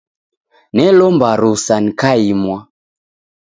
Nelomba 0.75 1.29
rusa 1.41 1.75
nikaimwa. 1.83 2.57